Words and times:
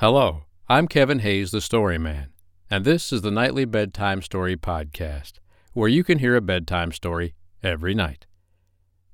Hello, 0.00 0.44
I'm 0.68 0.86
Kevin 0.86 1.18
Hayes, 1.18 1.50
the 1.50 1.58
Storyman, 1.58 2.28
and 2.70 2.84
this 2.84 3.12
is 3.12 3.22
the 3.22 3.32
Nightly 3.32 3.64
Bedtime 3.64 4.22
Story 4.22 4.56
Podcast, 4.56 5.40
where 5.72 5.88
you 5.88 6.04
can 6.04 6.20
hear 6.20 6.36
a 6.36 6.40
bedtime 6.40 6.92
story 6.92 7.34
every 7.64 7.96
night. 7.96 8.24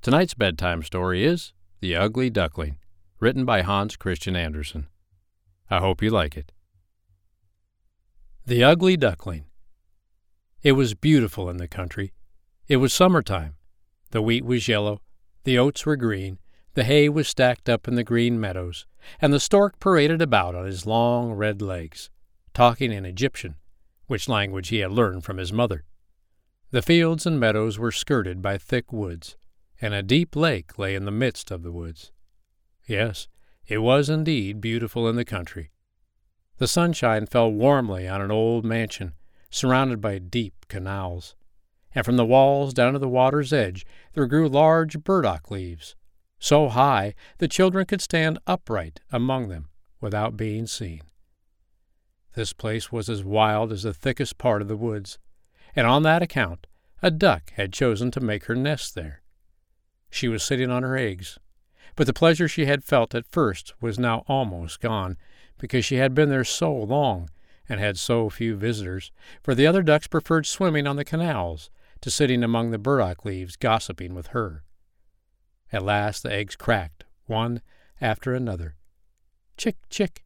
Tonight's 0.03 0.35
bedtime 0.35 0.83
story 0.83 1.25
is 1.25 1.55
The 1.81 1.97
Ugly 1.97 2.29
Duckling, 2.29 2.77
written 3.19 3.47
by 3.47 3.63
Hans 3.63 3.97
Christian 3.97 4.37
Andersen. 4.37 4.89
I 5.71 5.79
hope 5.79 6.03
you 6.03 6.11
like 6.11 6.37
it. 6.37 6.53
The 8.45 8.63
Ugly 8.63 8.99
Duckling. 8.99 9.47
It 10.63 10.73
was 10.73 10.93
beautiful 10.93 11.49
in 11.49 11.57
the 11.57 11.67
country. 11.67 12.13
It 12.69 12.77
was 12.77 12.93
summertime. 12.93 13.55
The 14.11 14.21
wheat 14.21 14.45
was 14.45 14.69
yellow, 14.69 15.01
the 15.45 15.59
oats 15.59 15.87
were 15.87 15.97
green, 15.97 16.41
the 16.75 16.85
hay 16.85 17.09
was 17.09 17.27
stacked 17.27 17.71
up 17.71 17.89
in 17.89 17.95
the 17.95 18.05
green 18.05 18.39
meadows, 18.39 18.85
and 19.21 19.33
the 19.33 19.41
stork 19.41 19.79
paraded 19.81 20.21
about 20.23 20.55
on 20.55 20.67
his 20.67 20.87
long 20.87 21.33
red 21.33 21.61
legs, 21.61 22.11
talking 22.53 22.93
in 22.93 23.05
Egyptian, 23.05 23.57
which 24.07 24.29
language 24.29 24.69
he 24.69 24.79
had 24.79 24.93
learned 24.93 25.25
from 25.25 25.39
his 25.39 25.53
mother. 25.53 25.85
The 26.71 26.83
fields 26.83 27.27
and 27.27 27.39
meadows 27.39 27.79
were 27.79 27.93
skirted 27.93 28.43
by 28.43 28.59
thick 28.59 28.93
woods, 28.93 29.37
and 29.81 29.95
a 29.95 30.03
deep 30.03 30.35
lake 30.35 30.79
lay 30.79 30.95
in 30.95 31.05
the 31.05 31.11
midst 31.11 31.51
of 31.51 31.63
the 31.63 31.73
woods. 31.73 32.13
Yes, 32.87 33.29
it 33.67 33.79
was 33.79 34.11
indeed 34.11 34.61
beautiful 34.61 35.09
in 35.09 35.17
the 35.17 35.25
country. 35.25 35.71
The 36.59 36.69
sunshine 36.69 37.27
fell 37.27 37.51
warmly 37.51 38.07
on 38.07 38.21
an 38.21 38.31
old 38.31 38.65
mansion, 38.65 39.15
surrounded 39.51 40.01
by 40.01 40.19
deep 40.19 40.67
canals, 40.69 41.35
and 41.95 42.05
from 42.05 42.17
the 42.17 42.27
walls 42.27 42.75
down 42.75 42.93
to 42.93 42.99
the 42.99 43.09
water's 43.09 43.53
edge 43.53 43.87
there 44.15 44.27
grew 44.27 44.49
large 44.49 45.03
burdock 45.05 45.51
leaves, 45.51 45.95
so 46.45 46.69
high 46.69 47.15
the 47.39 47.49
children 47.49 47.87
could 47.87 48.03
stand 48.03 48.39
upright 48.47 49.01
among 49.11 49.49
them 49.49 49.67
without 49.99 50.37
being 50.37 50.67
seen. 50.67 51.01
This 52.35 52.53
place 52.53 52.93
was 52.93 53.09
as 53.09 53.25
wild 53.25 53.73
as 53.73 53.85
the 53.85 53.95
thickest 53.95 54.37
part 54.37 54.61
of 54.61 54.69
the 54.69 54.77
woods, 54.77 55.19
and 55.75 55.87
on 55.87 56.03
that 56.03 56.21
account 56.21 56.67
a 57.03 57.11
duck 57.11 57.51
had 57.53 57.73
chosen 57.73 58.11
to 58.11 58.21
make 58.21 58.45
her 58.45 58.55
nest 58.55 58.95
there. 58.95 59.23
She 60.11 60.29
was 60.29 60.43
sitting 60.43 60.71
on 60.71 60.83
her 60.83 60.99
eggs, 60.99 61.39
but 61.97 62.07
the 62.07 62.13
pleasure 62.13 62.47
she 62.47 62.67
had 62.67 62.85
felt 62.85 63.15
at 63.15 63.33
first 63.33 63.73
was 63.81 63.99
now 63.99 64.23
almost 64.29 64.83
gone, 64.83 65.17
because 65.57 65.87
she 65.87 65.97
had 65.97 66.15
been 66.15 66.29
there 66.29 66.45
so 66.45 66.75
long 66.75 67.31
and 67.71 67.81
had 67.81 67.97
so 67.97 68.29
few 68.29 68.55
visitors, 68.55 69.13
for 69.43 69.55
the 69.55 69.67
other 69.67 69.83
ducks 69.83 70.09
preferred 70.09 70.45
swimming 70.45 70.87
on 70.87 70.97
the 70.97 71.07
canals 71.07 71.71
to 72.03 72.11
sitting 72.11 72.45
among 72.45 72.71
the 72.71 72.79
burdock 72.79 73.25
leaves 73.25 73.57
gossiping 73.57 74.15
with 74.15 74.29
her. 74.29 74.63
At 75.75 75.83
last 75.83 76.23
the 76.23 76.33
eggs 76.33 76.55
cracked, 76.55 77.03
one 77.27 77.61
after 78.01 78.33
another. 78.33 78.77
Chick, 79.57 79.75
chick. 79.91 80.25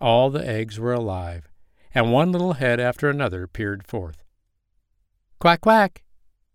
All 0.00 0.28
the 0.28 0.44
eggs 0.44 0.80
were 0.80 0.92
alive, 0.92 1.48
and 1.94 2.10
one 2.10 2.32
little 2.32 2.54
head 2.54 2.80
after 2.80 3.08
another 3.08 3.46
peered 3.46 3.86
forth. 3.86 4.24
Quack, 5.38 5.60
quack, 5.60 6.02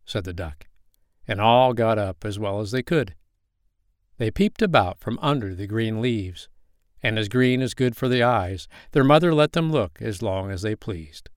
said 0.04 0.26
the 0.26 0.34
duck, 0.34 0.68
and 1.26 1.40
all 1.40 1.72
got 1.72 1.98
up 1.98 2.26
as 2.26 2.38
well 2.38 2.60
as 2.60 2.72
they 2.72 2.84
could. 2.84 3.16
They 4.18 4.30
peeped 4.30 4.62
about 4.62 5.00
from 5.00 5.18
under 5.22 5.56
the 5.56 5.66
green 5.66 6.02
leaves, 6.02 6.50
and 7.02 7.18
as 7.18 7.30
green 7.30 7.62
is 7.62 7.74
good 7.74 7.96
for 7.96 8.10
the 8.10 8.24
eyes, 8.24 8.68
their 8.92 9.06
mother 9.06 9.34
let 9.34 9.54
them 9.54 9.72
look 9.72 10.02
as 10.02 10.22
long 10.22 10.52
as 10.52 10.64
they 10.64 10.76
pleased. 10.76 11.30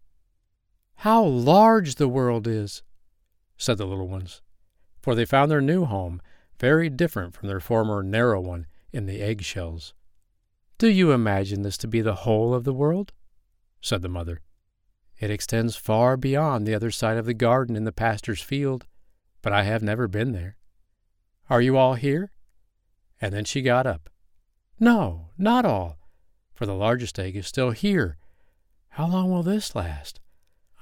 How 0.97 1.22
large 1.22 1.94
the 1.94 2.09
world 2.09 2.48
is, 2.48 2.83
said 3.56 3.78
the 3.78 3.86
little 3.86 4.09
ones, 4.09 4.42
for 5.00 5.14
they 5.14 5.25
found 5.25 5.53
their 5.53 5.61
new 5.61 5.84
home 5.84 6.20
very 6.58 6.88
different 6.88 7.34
from 7.34 7.48
their 7.48 7.60
former 7.60 8.02
narrow 8.02 8.41
one 8.41 8.66
in 8.92 9.06
the 9.06 9.20
eggshells. 9.20 9.94
Do 10.78 10.88
you 10.88 11.12
imagine 11.12 11.62
this 11.62 11.78
to 11.78 11.88
be 11.88 12.00
the 12.00 12.14
whole 12.14 12.55
of 12.55 12.64
the 12.64 12.72
world? 12.72 13.12
said 13.80 14.02
the 14.02 14.08
mother. 14.08 14.41
It 15.19 15.30
extends 15.30 15.77
far 15.77 16.16
beyond 16.16 16.66
the 16.66 16.75
other 16.75 16.91
side 16.91 17.16
of 17.16 17.27
the 17.27 17.34
garden 17.34 17.77
in 17.77 17.84
the 17.84 17.92
pastor's 17.92 18.41
field, 18.41 18.86
but 19.42 19.53
I 19.53 19.62
have 19.62 19.82
never 19.82 20.09
been 20.09 20.32
there. 20.32 20.56
Are 21.48 21.60
you 21.60 21.76
all 21.76 21.94
here? 21.94 22.32
And 23.21 23.32
then 23.32 23.44
she 23.44 23.62
got 23.62 23.86
up. 23.86 24.10
No, 24.81 25.28
not 25.38 25.65
all, 25.65 25.98
for 26.53 26.66
the 26.66 26.75
largest 26.75 27.19
egg 27.19 27.36
is 27.36 27.47
still 27.47 27.71
here. 27.71 28.16
How 28.91 29.06
long 29.06 29.31
will 29.31 29.42
this 29.42 29.75
last? 29.75 30.21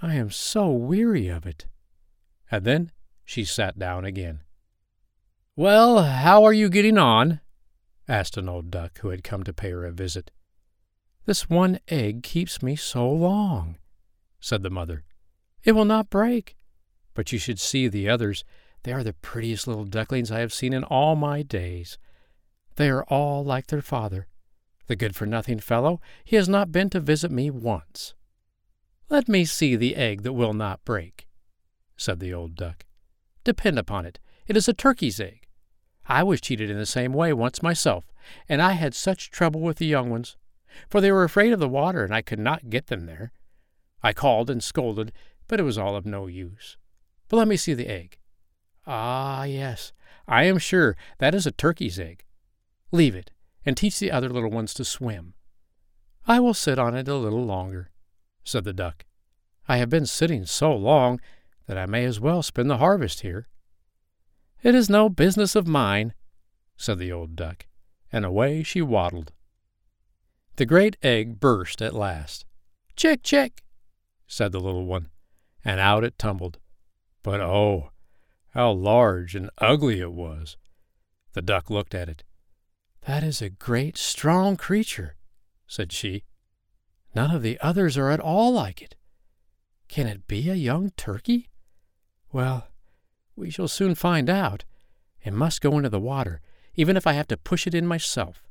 I 0.01 0.15
am 0.15 0.31
so 0.31 0.71
weary 0.71 1.29
of 1.29 1.47
it. 1.47 1.67
And 2.51 2.65
then 2.65 2.91
she 3.25 3.45
sat 3.45 3.79
down 3.79 4.05
again. 4.05 4.41
Well, 5.55 6.03
how 6.03 6.45
are 6.45 6.53
you 6.53 6.71
getting 6.71 6.97
on? 6.97 7.41
asked 8.09 8.39
an 8.39 8.49
old 8.49 8.71
duck 8.71 8.99
who 8.99 9.11
had 9.11 9.23
come 9.23 9.43
to 9.45 9.53
pay 9.53 9.71
her 9.71 9.85
a 9.85 9.93
visit. 9.93 10.31
This 11.27 11.51
one 11.51 11.79
egg 11.89 12.23
keeps 12.23 12.63
me 12.63 12.75
so 12.75 13.11
long, 13.11 13.77
said 14.41 14.63
the 14.63 14.71
mother. 14.71 15.05
It 15.63 15.73
will 15.73 15.85
not 15.85 16.09
break. 16.09 16.57
But 17.13 17.33
you 17.33 17.39
should 17.39 17.61
see 17.61 17.87
the 17.87 18.09
others. 18.09 18.45
They 18.83 18.95
are 18.95 19.05
the 19.05 19.13
prettiest 19.13 19.67
little 19.67 19.85
ducklings 19.85 20.33
I 20.33 20.41
have 20.41 20.55
seen 20.55 20.73
in 20.73 20.85
all 20.85 21.17
my 21.17 21.43
days. 21.43 21.99
They 22.77 22.89
are 22.89 23.05
all 23.05 23.45
like 23.45 23.67
their 23.67 23.83
father. 23.83 24.29
The 24.87 24.97
good 24.97 25.15
for 25.15 25.27
nothing 25.27 25.61
fellow, 25.61 26.01
he 26.25 26.37
has 26.37 26.49
not 26.49 26.73
been 26.73 26.89
to 26.91 27.01
visit 27.01 27.31
me 27.31 27.51
once. 27.51 28.15
Let 29.11 29.29
me 29.29 29.45
see 29.45 29.77
the 29.77 29.97
egg 29.97 30.23
that 30.23 30.33
will 30.33 30.55
not 30.55 30.85
break, 30.87 31.29
said 31.99 32.21
the 32.21 32.33
old 32.33 32.57
duck. 32.57 32.87
Depend 33.45 33.79
upon 33.79 34.07
it, 34.07 34.19
it 34.47 34.57
is 34.57 34.69
a 34.69 34.73
turkey's 34.73 35.21
egg. 35.21 35.49
I 36.07 36.23
was 36.23 36.41
cheated 36.41 36.71
in 36.71 36.79
the 36.79 36.87
same 36.87 37.13
way 37.13 37.33
once 37.33 37.63
myself, 37.63 38.05
and 38.49 38.61
I 38.61 38.73
had 38.73 38.95
such 38.95 39.31
trouble 39.31 39.61
with 39.61 39.79
the 39.79 39.87
young 39.87 40.11
ones, 40.11 40.37
for 40.89 41.01
they 41.01 41.13
were 41.13 41.25
afraid 41.25 41.53
of 41.53 41.61
the 41.61 41.69
water, 41.69 42.05
and 42.05 42.15
I 42.15 42.23
could 42.23 42.39
not 42.39 42.71
get 42.71 42.89
them 42.89 43.07
there. 43.07 43.33
I 44.03 44.13
called 44.13 44.51
and 44.51 44.63
scolded, 44.63 45.13
but 45.47 45.61
it 45.61 45.65
was 45.65 45.79
all 45.79 45.97
of 45.97 46.07
no 46.07 46.27
use. 46.27 46.77
But 47.29 47.37
let 47.37 47.49
me 47.49 47.57
see 47.57 47.75
the 47.75 47.89
egg. 47.89 48.19
Ah, 48.87 49.45
yes, 49.45 49.93
I 50.27 50.45
am 50.45 50.59
sure 50.59 50.97
that 51.19 51.35
is 51.35 51.47
a 51.47 51.53
turkey's 51.53 52.01
egg. 52.01 52.25
Leave 52.91 53.15
it, 53.15 53.31
and 53.65 53.77
teach 53.77 53.99
the 53.99 54.11
other 54.11 54.29
little 54.29 54.51
ones 54.51 54.75
to 54.75 54.85
swim. 54.85 55.35
I 56.27 56.41
will 56.41 56.55
sit 56.55 56.79
on 56.79 56.97
it 56.97 57.09
a 57.09 57.15
little 57.15 57.45
longer, 57.45 57.91
said 58.45 58.65
the 58.65 58.73
duck. 58.73 59.05
I 59.69 59.77
have 59.77 59.89
been 59.89 60.07
sitting 60.07 60.45
so 60.47 60.75
long 60.75 61.21
that 61.67 61.79
I 61.79 61.87
may 61.87 62.05
as 62.05 62.21
well 62.21 62.43
spend 62.43 62.69
the 62.69 62.79
harvest 62.79 63.21
here. 63.21 63.49
It 64.63 64.75
is 64.77 64.89
no 64.89 65.09
business 65.09 65.57
of 65.57 65.67
mine, 65.67 66.15
said 66.77 66.99
the 66.99 67.11
old 67.11 67.35
duck, 67.35 67.67
and 68.13 68.25
away 68.25 68.63
she 68.63 68.81
waddled. 68.81 69.33
The 70.57 70.67
great 70.67 70.97
egg 71.03 71.41
burst 71.41 71.83
at 71.83 71.95
last. 71.95 72.45
Chick, 72.95 73.23
chick, 73.23 73.65
said 74.27 74.53
the 74.53 74.61
little 74.61 74.87
one, 74.87 75.09
and 75.65 75.81
out 75.81 76.05
it 76.05 76.19
tumbled. 76.19 76.59
But 77.23 77.41
oh, 77.41 77.91
how 78.51 78.71
large 78.71 79.35
and 79.35 79.51
ugly 79.59 80.01
it 80.01 80.13
was! 80.13 80.57
The 81.33 81.43
duck 81.43 81.69
looked 81.69 81.95
at 81.95 82.09
it. 82.09 82.23
That 83.07 83.25
is 83.25 83.43
a 83.43 83.51
great, 83.51 83.97
strong 83.97 84.57
creature, 84.57 85.17
said 85.67 85.91
she. 85.91 86.23
None 87.15 87.35
of 87.35 87.43
the 87.43 87.59
others 87.61 87.99
are 87.99 88.11
at 88.11 88.21
all 88.21 88.53
like 88.53 88.81
it. 88.81 88.95
Can 89.89 90.07
it 90.07 90.29
be 90.29 90.49
a 90.49 90.55
young 90.55 90.91
turkey? 90.91 91.49
Well, 92.31 92.69
we 93.43 93.51
shall 93.51 93.67
soon 93.67 93.97
find 93.97 94.31
out. 94.31 94.65
It 95.25 95.33
must 95.33 95.61
go 95.61 95.77
into 95.77 95.89
the 95.89 95.99
water, 95.99 96.41
even 96.77 96.97
if 96.97 97.09
I 97.09 97.15
have 97.15 97.27
to 97.27 97.37
push 97.37 97.67
it 97.67 97.75
in 97.75 97.89
myself. 97.89 98.47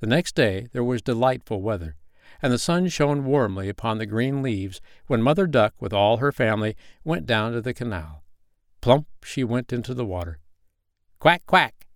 The 0.00 0.06
next 0.06 0.34
day 0.34 0.68
there 0.74 0.84
was 0.84 1.00
delightful 1.00 1.62
weather, 1.62 1.96
and 2.42 2.52
the 2.52 2.58
sun 2.58 2.88
shone 2.88 3.24
warmly 3.24 3.70
upon 3.70 3.96
the 3.96 4.04
green 4.04 4.42
leaves 4.42 4.82
when 5.06 5.22
Mother 5.22 5.46
Duck, 5.46 5.72
with 5.80 5.94
all 5.94 6.18
her 6.18 6.30
family, 6.30 6.76
went 7.04 7.24
down 7.24 7.52
to 7.52 7.62
the 7.62 7.72
canal. 7.72 8.22
Plump 8.82 9.06
she 9.24 9.42
went 9.42 9.72
into 9.72 9.94
the 9.94 10.04
water. 10.04 10.40
Quack, 11.18 11.46
quack, 11.46 11.86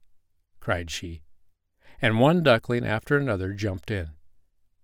cried 0.60 0.90
she, 0.90 1.20
and 2.00 2.18
one 2.18 2.42
duckling 2.42 2.86
after 2.86 3.18
another 3.18 3.52
jumped 3.52 3.90
in. 3.90 4.12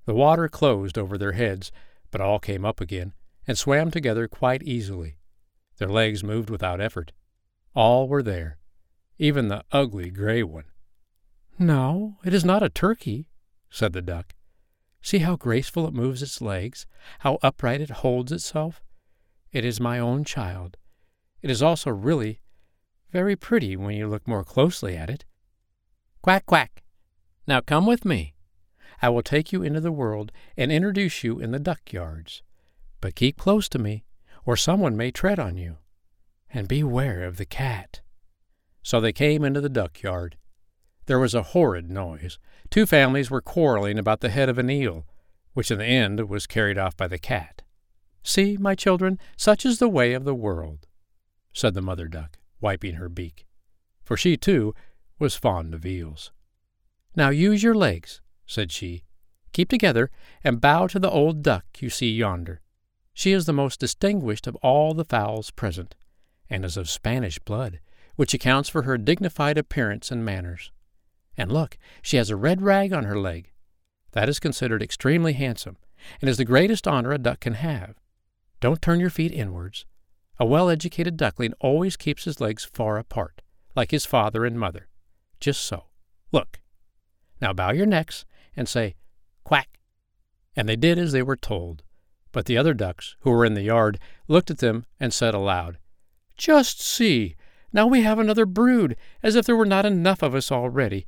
The 0.05 0.13
water 0.13 0.51
closed 0.51 0.99
over 0.99 1.17
their 1.17 1.33
heads, 1.33 1.73
but 2.11 2.21
all 2.21 2.39
came 2.39 2.67
up 2.67 2.83
again, 2.83 3.15
and 3.47 3.57
swam 3.57 3.91
together 3.91 4.29
quite 4.29 4.63
easily. 4.63 5.17
Their 5.79 5.89
legs 5.89 6.23
moved 6.23 6.51
without 6.51 6.81
effort. 6.81 7.13
All 7.75 8.09
were 8.09 8.23
there, 8.23 8.59
even 9.19 9.49
the 9.49 9.65
ugly 9.73 10.11
gray 10.11 10.43
one. 10.43 10.65
No, 11.59 12.17
it 12.25 12.35
is 12.35 12.45
not 12.45 12.63
a 12.63 12.69
turkey, 12.69 13.29
said 13.71 13.93
the 13.93 14.03
duck. 14.03 14.35
See 15.03 15.19
how 15.19 15.37
graceful 15.37 15.87
it 15.87 15.95
moves 15.95 16.23
its 16.23 16.41
legs, 16.41 16.87
how 17.21 17.39
upright 17.43 17.81
it 17.81 17.91
holds 17.91 18.33
itself. 18.33 18.83
It 19.53 19.65
is 19.65 19.81
my 19.81 19.99
own 19.99 20.25
child. 20.25 20.77
It 21.43 21.51
is 21.51 21.63
also 21.63 21.91
really 21.91 22.41
very 23.13 23.37
pretty 23.37 23.77
when 23.77 23.95
you 23.95 24.09
look 24.09 24.27
more 24.27 24.45
closely 24.45 24.97
at 24.97 25.11
it. 25.11 25.25
Quack, 26.23 26.47
quack. 26.47 26.83
Now 27.47 27.61
come 27.61 27.87
with 27.87 28.05
me. 28.05 28.35
I 29.03 29.11
will 29.11 29.23
take 29.23 29.53
you 29.53 29.63
into 29.63 29.81
the 29.81 29.93
world 29.93 30.33
and 30.57 30.73
introduce 30.73 31.23
you 31.23 31.39
in 31.39 31.51
the 31.51 31.59
duck 31.59 31.93
yards. 31.93 32.43
But 33.01 33.15
keep 33.15 33.37
close 33.37 33.69
to 33.69 33.79
me, 33.79 34.05
or 34.45 34.57
someone 34.57 34.97
may 34.97 35.11
tread 35.11 35.39
on 35.39 35.57
you. 35.57 35.77
And 36.51 36.69
beware 36.69 37.25
of 37.25 37.37
the 37.37 37.45
cat. 37.45 38.01
So 38.83 39.01
they 39.01 39.13
came 39.13 39.45
into 39.45 39.61
the 39.61 39.69
duck 39.69 40.03
yard. 40.03 40.37
There 41.07 41.19
was 41.19 41.35
a 41.35 41.43
horrid 41.43 41.91
noise. 41.91 42.39
Two 42.71 42.87
families 42.87 43.31
were 43.31 43.41
quarreling 43.41 43.99
about 43.99 44.21
the 44.21 44.31
head 44.31 44.49
of 44.49 44.59
an 44.59 44.71
eel, 44.71 45.07
which 45.53 45.71
in 45.71 45.79
the 45.79 45.85
end 45.85 46.29
was 46.29 46.47
carried 46.47 46.79
off 46.79 46.97
by 46.97 47.09
the 47.09 47.19
cat. 47.19 47.63
See, 48.23 48.57
my 48.57 48.75
children, 48.75 49.19
such 49.37 49.67
is 49.67 49.79
the 49.79 49.89
way 49.89 50.15
of 50.15 50.25
the 50.25 50.35
world, 50.35 50.87
said 51.53 51.75
the 51.75 51.83
mother 51.83 52.09
duck, 52.09 52.39
wiping 52.61 52.95
her 52.95 53.09
beak, 53.09 53.47
for 54.03 54.17
she, 54.17 54.37
too, 54.37 54.75
was 55.19 55.35
fond 55.35 55.75
of 55.75 55.85
eels. 55.85 56.33
Now 57.15 57.29
use 57.29 57.63
your 57.63 57.75
legs, 57.75 58.21
said 58.47 58.73
she. 58.73 59.05
Keep 59.53 59.69
together 59.69 60.11
and 60.43 60.61
bow 60.61 60.87
to 60.89 60.99
the 60.99 61.11
old 61.11 61.43
duck 61.43 61.65
you 61.81 61.91
see 61.91 62.11
yonder. 62.11 62.61
She 63.15 63.33
is 63.33 63.47
the 63.47 63.53
most 63.53 63.79
distinguished 63.79 64.49
of 64.49 64.57
all 64.57 64.93
the 64.93 65.05
fowls 65.05 65.53
present, 65.53 65.95
and 66.51 66.65
is 66.65 66.77
of 66.77 66.91
Spanish 66.91 67.39
blood, 67.39 67.79
which 68.17 68.35
accounts 68.35 68.69
for 68.69 68.83
her 68.83 68.99
dignified 68.99 69.57
appearance 69.57 70.11
and 70.11 70.25
manners. 70.25 70.73
And 71.37 71.51
look, 71.51 71.79
she 72.03 72.17
has 72.17 72.29
a 72.29 72.37
red 72.37 72.61
rag 72.61 72.93
on 72.93 73.05
her 73.05 73.19
leg. 73.19 73.53
That 74.13 74.29
is 74.29 74.41
considered 74.41 74.83
extremely 74.83 75.33
handsome, 75.33 75.77
and 76.21 76.29
is 76.29 76.37
the 76.37 76.45
greatest 76.45 76.87
honor 76.87 77.13
a 77.13 77.19
duck 77.19 77.41
can 77.41 77.55
have. 77.55 77.95
Don't 78.61 78.83
turn 78.83 79.01
your 79.01 79.11
feet 79.11 79.33
inwards. 79.33 79.87
A 80.39 80.45
well 80.45 80.69
educated 80.69 81.17
duckling 81.17 81.53
always 81.61 81.97
keeps 81.97 82.25
his 82.25 82.41
legs 82.41 82.65
far 82.65 82.99
apart, 82.99 83.43
like 83.77 83.93
his 83.93 84.07
father 84.07 84.45
and 84.45 84.59
mother. 84.59 84.89
Just 85.39 85.63
so. 85.63 85.85
Look. 86.33 86.61
Now 87.41 87.53
bow 87.53 87.71
your 87.71 87.87
necks 87.87 88.25
and 88.57 88.69
say, 88.69 88.97
Quack. 89.45 89.79
And 90.57 90.69
they 90.69 90.77
did 90.77 90.99
as 90.99 91.13
they 91.13 91.23
were 91.23 91.37
told. 91.37 91.83
But 92.35 92.47
the 92.47 92.59
other 92.59 92.75
ducks, 92.75 93.15
who 93.21 93.31
were 93.31 93.45
in 93.45 93.55
the 93.55 93.63
yard, 93.63 94.01
looked 94.27 94.51
at 94.51 94.59
them 94.59 94.87
and 94.99 95.15
said 95.15 95.35
aloud, 95.35 95.79
Just 96.37 96.81
see! 96.81 97.37
Now 97.73 97.87
we 97.87 98.03
have 98.03 98.19
another 98.19 98.45
brood, 98.45 98.97
as 99.23 99.37
if 99.37 99.47
there 99.47 99.55
were 99.55 99.65
not 99.65 99.87
enough 99.87 100.21
of 100.21 100.35
us 100.35 100.51
already. 100.51 101.07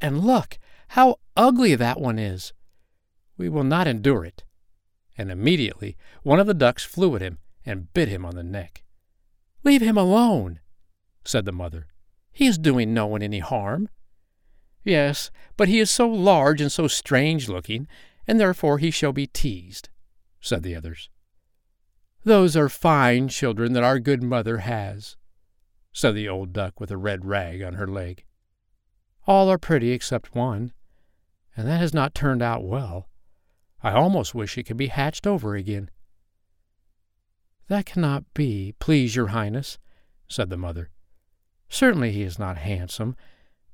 And 0.00 0.24
look, 0.24 0.58
how 0.90 1.16
ugly 1.36 1.74
that 1.74 2.00
one 2.00 2.20
is! 2.20 2.52
We 3.36 3.48
will 3.48 3.64
not 3.64 3.88
endure 3.88 4.24
it. 4.24 4.44
And 5.18 5.28
immediately 5.28 5.96
one 6.22 6.38
of 6.38 6.46
the 6.46 6.54
ducks 6.54 6.84
flew 6.84 7.16
at 7.16 7.20
him 7.20 7.38
and 7.66 7.92
bit 7.92 8.06
him 8.06 8.24
on 8.24 8.36
the 8.36 8.44
neck. 8.44 8.84
Leave 9.64 9.82
him 9.82 9.98
alone, 9.98 10.60
said 11.24 11.46
the 11.46 11.52
mother. 11.52 11.88
He 12.30 12.46
is 12.46 12.58
doing 12.58 12.94
no 12.94 13.08
one 13.08 13.24
any 13.24 13.40
harm. 13.40 13.88
Yes, 14.84 15.32
but 15.56 15.66
he 15.66 15.80
is 15.80 15.90
so 15.90 16.08
large 16.08 16.60
and 16.60 16.70
so 16.70 16.86
strange 16.86 17.48
looking, 17.48 17.88
and 18.24 18.38
therefore 18.38 18.78
he 18.78 18.92
shall 18.92 19.12
be 19.12 19.26
teased, 19.26 19.88
said 20.40 20.62
the 20.62 20.74
others. 20.74 21.10
Those 22.24 22.56
are 22.56 22.68
fine 22.68 23.28
children 23.28 23.72
that 23.72 23.82
our 23.82 23.98
good 23.98 24.22
mother 24.22 24.58
has, 24.58 25.16
said 25.92 26.14
the 26.14 26.28
old 26.28 26.52
duck 26.52 26.78
with 26.78 26.90
a 26.90 26.96
red 26.96 27.24
rag 27.24 27.62
on 27.62 27.74
her 27.74 27.86
leg. 27.86 28.24
All 29.26 29.50
are 29.50 29.58
pretty 29.58 29.92
except 29.92 30.34
one, 30.34 30.72
and 31.56 31.66
that 31.66 31.80
has 31.80 31.94
not 31.94 32.14
turned 32.14 32.42
out 32.42 32.64
well. 32.64 33.08
I 33.82 33.92
almost 33.92 34.34
wish 34.34 34.58
it 34.58 34.64
could 34.64 34.76
be 34.76 34.88
hatched 34.88 35.26
over 35.26 35.54
again. 35.54 35.90
That 37.68 37.86
cannot 37.86 38.24
be, 38.34 38.74
please 38.78 39.16
your 39.16 39.28
highness, 39.28 39.78
said 40.28 40.50
the 40.50 40.56
mother. 40.56 40.90
Certainly 41.68 42.12
he 42.12 42.22
is 42.22 42.38
not 42.38 42.58
handsome, 42.58 43.16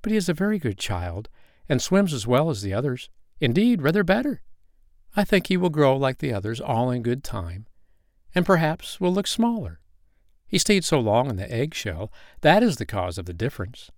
but 0.03 0.13
he 0.13 0.19
is 0.19 0.29
a 0.29 0.35
very 0.35 0.59
good 0.59 0.79
child, 0.79 1.29
and 1.69 1.83
swims 1.83 2.13
as 2.13 2.27
well 2.27 2.51
as 2.51 2.63
the 2.63 2.75
others, 2.75 3.09
indeed 3.41 3.83
rather 3.83 4.05
better. 4.05 4.43
I 5.17 5.25
think 5.25 5.47
he 5.47 5.57
will 5.57 5.71
grow 5.71 5.97
like 5.97 6.19
the 6.19 6.35
others 6.35 6.61
all 6.61 6.91
in 6.91 7.03
good 7.03 7.25
time, 7.25 7.67
and 8.35 8.45
perhaps 8.45 9.01
will 9.01 9.13
look 9.13 9.27
smaller. 9.27 9.81
He 10.47 10.59
stayed 10.59 10.85
so 10.85 11.01
long 11.01 11.31
in 11.31 11.37
the 11.37 11.51
egg 11.51 11.75
shell, 11.75 12.13
that 12.43 12.63
is 12.63 12.77
the 12.77 12.85
cause 12.85 13.17
of 13.17 13.25
the 13.25 13.33
difference. 13.33 13.91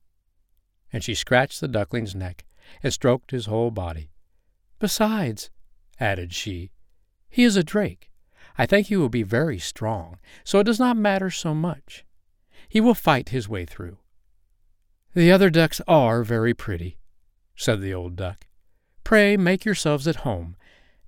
And 0.92 1.02
she 1.02 1.14
scratched 1.14 1.60
the 1.60 1.68
duckling's 1.68 2.14
neck 2.14 2.44
and 2.82 2.92
stroked 2.92 3.32
his 3.32 3.46
whole 3.46 3.72
body. 3.72 4.10
Besides, 4.78 5.50
added 5.98 6.32
she, 6.32 6.70
he 7.28 7.42
is 7.42 7.56
a 7.56 7.64
drake. 7.64 8.10
I 8.56 8.64
think 8.66 8.86
he 8.86 8.96
will 8.96 9.08
be 9.08 9.24
very 9.24 9.58
strong, 9.58 10.18
so 10.44 10.60
it 10.60 10.64
does 10.64 10.78
not 10.78 10.96
matter 10.96 11.30
so 11.30 11.54
much. 11.54 12.04
He 12.68 12.80
will 12.80 12.94
fight 12.94 13.30
his 13.30 13.48
way 13.48 13.64
through. 13.64 13.98
The 15.14 15.32
other 15.32 15.50
ducks 15.50 15.80
are 15.88 16.22
very 16.22 16.54
pretty, 16.54 16.98
said 17.56 17.80
the 17.80 17.94
old 17.94 18.14
duck. 18.14 18.46
Pray 19.04 19.36
make 19.36 19.64
yourselves 19.64 20.06
at 20.06 20.16
home, 20.16 20.56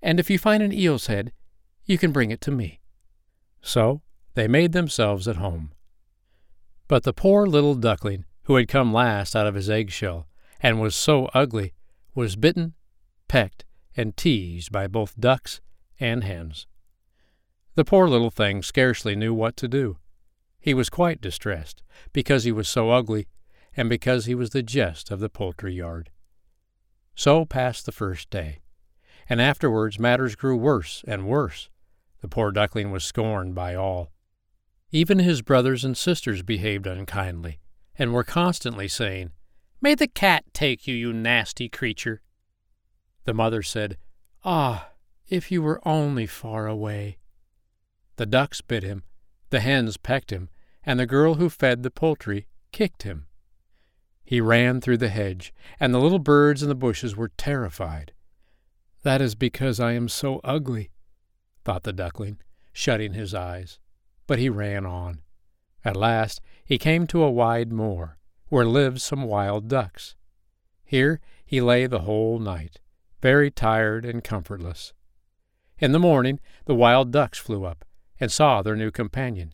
and 0.03 0.19
if 0.19 0.31
you 0.31 0.39
find 0.39 0.63
an 0.63 0.73
eel's 0.73 1.07
head, 1.07 1.33
you 1.85 1.99
can 1.99 2.13
bring 2.13 2.31
it 2.31 2.41
to 2.43 2.51
me. 2.51 2.81
So 3.63 4.03
they 4.35 4.49
made 4.49 4.73
themselves 4.73 5.27
at 5.29 5.37
home. 5.37 5.73
But 6.89 7.05
the 7.05 7.13
poor 7.13 7.47
little 7.47 7.75
duckling, 7.75 8.25
who 8.45 8.57
had 8.57 8.69
come 8.69 8.93
last 8.93 9.37
out 9.37 9.47
of 9.47 9.55
his 9.55 9.71
eggshell, 9.71 10.27
and 10.61 10.81
was 10.81 10.95
so 10.95 11.27
ugly, 11.35 11.73
was 12.15 12.37
bitten, 12.37 12.75
pecked, 13.29 13.65
and 13.97 14.17
teased 14.17 14.73
by 14.73 14.87
both 14.87 15.19
ducks 15.19 15.61
and 15.99 16.25
hens. 16.25 16.67
The 17.75 17.85
poor 17.85 18.09
little 18.09 18.31
thing 18.31 18.63
scarcely 18.63 19.15
knew 19.15 19.33
what 19.33 19.57
to 19.59 19.69
do. 19.69 19.99
He 20.59 20.75
was 20.75 20.91
quite 20.91 21.21
distressed, 21.21 21.83
because 22.13 22.45
he 22.45 22.53
was 22.53 22.69
so 22.69 22.91
ugly, 22.91 23.29
and 23.77 23.89
because 23.89 24.27
he 24.27 24.35
was 24.35 24.51
the 24.51 24.63
jest 24.63 25.11
of 25.11 25.21
the 25.21 25.29
poultry 25.29 25.75
yard. 25.75 26.11
So 27.15 27.45
passed 27.45 27.87
the 27.87 27.93
first 27.93 28.31
day, 28.31 28.61
and 29.31 29.41
afterwards 29.41 29.97
matters 29.97 30.35
grew 30.35 30.57
worse 30.57 31.05
and 31.07 31.27
worse. 31.27 31.71
The 32.21 32.29
poor 32.29 32.51
duckling 32.51 32.91
was 32.91 33.05
scorned 33.05 33.55
by 33.55 33.77
all. 33.77 34.11
Even 34.91 35.21
his 35.21 35.41
brothers 35.41 35.85
and 35.85 35.97
sisters 35.97 36.43
behaved 36.43 36.85
unkindly, 36.85 37.61
and 37.97 38.13
were 38.13 38.25
constantly 38.25 38.89
saying, 38.89 39.31
May 39.81 39.95
the 39.95 40.09
cat 40.09 40.45
take 40.53 40.89
you, 40.89 40.97
you 40.97 41.13
nasty 41.13 41.69
creature. 41.69 42.21
The 43.25 43.33
mother 43.33 43.63
said, 43.63 43.97
Ah, 44.45 44.91
if 45.29 45.53
you 45.53 45.63
were 45.63 45.81
only 45.87 46.27
far 46.27 46.67
away. 46.67 47.19
The 48.17 48.27
ducks 48.27 48.61
bit 48.61 48.83
him, 48.83 49.05
the 49.51 49.61
hens 49.61 49.97
pecked 49.97 50.31
him, 50.31 50.49
and 50.85 50.99
the 50.99 51.07
girl 51.07 51.35
who 51.35 51.49
fed 51.49 51.85
the 51.85 51.91
poultry 51.91 52.49
kicked 52.73 53.05
him. 53.05 53.27
He 54.25 54.41
ran 54.41 54.81
through 54.81 54.99
the 54.99 55.09
hedge, 55.09 55.55
and 55.79 55.95
the 55.95 56.01
little 56.01 56.19
birds 56.19 56.65
in 56.65 56.69
the 56.69 56.75
bushes 56.75 57.17
were 57.17 57.31
terrified. 57.37 58.13
That 59.03 59.21
is 59.21 59.35
because 59.35 59.81
I 59.81 59.93
am 59.93 60.09
so 60.09 60.41
ugly, 60.45 60.91
thought 61.65 61.85
the 61.85 61.93
duckling, 61.93 62.39
shutting 62.73 63.15
his 63.15 63.35
eyes 63.35 63.79
but 64.31 64.39
he 64.39 64.49
ran 64.49 64.87
on. 64.87 65.19
At 65.85 65.97
last 65.97 66.41
he 66.65 66.79
came 66.79 67.09
to 67.09 67.25
a 67.25 67.31
wide 67.33 67.73
moor, 67.73 68.17
where 68.49 68.65
lived 68.65 69.01
some 69.01 69.25
wild 69.25 69.67
ducks. 69.67 70.15
Here 70.85 71.21
he 71.45 71.61
lay 71.61 71.89
the 71.89 72.03
whole 72.03 72.39
night, 72.39 72.79
very 73.21 73.51
tired 73.51 74.05
and 74.05 74.23
comfortless. 74.23 74.93
In 75.81 75.91
the 75.91 75.99
morning 75.99 76.39
the 76.67 76.77
wild 76.77 77.11
ducks 77.11 77.39
flew 77.39 77.65
up, 77.65 77.85
and 78.21 78.31
saw 78.31 78.63
their 78.63 78.77
new 78.77 78.93
companion. 78.93 79.53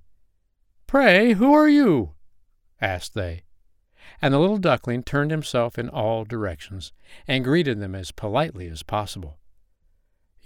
Pray, 0.87 1.33
who 1.33 1.55
are 1.55 1.71
you? 1.71 2.13
asked 2.79 3.15
they. 3.15 3.45
And 4.21 4.35
the 4.35 4.39
little 4.39 4.59
duckling 4.59 5.05
turned 5.05 5.31
himself 5.31 5.79
in 5.79 5.89
all 5.89 6.27
directions, 6.27 6.93
and 7.27 7.43
greeted 7.45 7.81
them 7.81 7.95
as 7.95 8.11
politely 8.11 8.69
as 8.69 8.83
possible. 8.83 9.39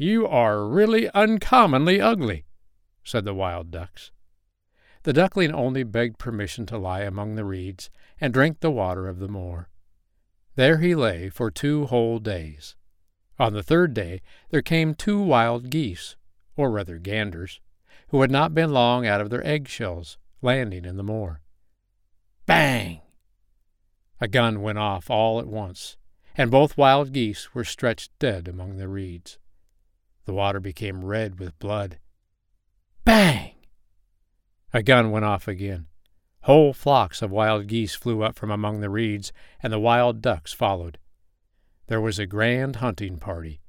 You 0.02 0.26
are 0.26 0.66
really 0.66 1.10
uncommonly 1.10 2.00
ugly, 2.00 2.46
said 3.04 3.26
the 3.26 3.34
wild 3.34 3.70
ducks. 3.70 4.12
The 5.02 5.12
duckling 5.12 5.52
only 5.52 5.82
begged 5.82 6.18
permission 6.18 6.64
to 6.66 6.78
lie 6.78 7.02
among 7.02 7.34
the 7.34 7.44
reeds 7.44 7.90
and 8.18 8.32
drink 8.32 8.60
the 8.60 8.70
water 8.70 9.08
of 9.08 9.18
the 9.18 9.28
moor. 9.28 9.68
There 10.54 10.78
he 10.78 10.94
lay 10.94 11.28
for 11.28 11.50
two 11.50 11.84
whole 11.84 12.18
days. 12.18 12.76
On 13.38 13.52
the 13.52 13.62
third 13.62 13.92
day 13.92 14.22
there 14.48 14.62
came 14.62 14.94
two 14.94 15.20
wild 15.20 15.68
geese, 15.68 16.16
or 16.56 16.70
rather 16.70 16.96
ganders, 16.96 17.60
who 18.08 18.22
had 18.22 18.30
not 18.30 18.54
been 18.54 18.72
long 18.72 19.06
out 19.06 19.20
of 19.20 19.28
their 19.28 19.46
eggshells, 19.46 20.16
landing 20.40 20.86
in 20.86 20.96
the 20.96 21.02
moor. 21.02 21.42
Bang! 22.46 23.02
A 24.18 24.28
gun 24.28 24.62
went 24.62 24.78
off 24.78 25.10
all 25.10 25.38
at 25.40 25.46
once, 25.46 25.98
and 26.38 26.50
both 26.50 26.78
wild 26.78 27.12
geese 27.12 27.54
were 27.54 27.64
stretched 27.64 28.18
dead 28.18 28.48
among 28.48 28.78
the 28.78 28.88
reeds. 28.88 29.36
The 30.30 30.34
water 30.34 30.60
became 30.60 31.04
red 31.04 31.40
with 31.40 31.58
blood. 31.58 31.98
Bang! 33.04 33.50
A 34.72 34.80
gun 34.80 35.10
went 35.10 35.24
off 35.24 35.48
again. 35.48 35.88
Whole 36.42 36.72
flocks 36.72 37.20
of 37.20 37.32
wild 37.32 37.66
geese 37.66 37.96
flew 37.96 38.22
up 38.22 38.38
from 38.38 38.52
among 38.52 38.78
the 38.78 38.90
reeds, 38.90 39.32
and 39.60 39.72
the 39.72 39.80
wild 39.80 40.22
ducks 40.22 40.52
followed. 40.52 40.98
There 41.88 42.00
was 42.00 42.20
a 42.20 42.26
grand 42.26 42.76
hunting 42.76 43.18
party. 43.18 43.60